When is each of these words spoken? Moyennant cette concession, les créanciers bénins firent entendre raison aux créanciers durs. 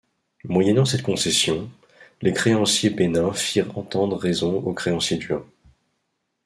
Moyennant 0.45 0.85
cette 0.85 1.03
concession, 1.03 1.69
les 2.23 2.33
créanciers 2.33 2.89
bénins 2.89 3.33
firent 3.33 3.77
entendre 3.77 4.17
raison 4.17 4.53
aux 4.55 4.73
créanciers 4.73 5.17
durs. 5.19 5.45